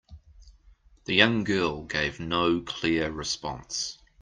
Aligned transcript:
The 1.05 1.13
young 1.13 1.43
girl 1.43 1.83
gave 1.83 2.19
no 2.19 2.61
clear 2.61 3.11
response. 3.11 3.99